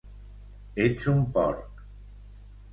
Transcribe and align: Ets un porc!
Ets 0.85 1.05
un 1.13 1.21
porc! 1.37 1.87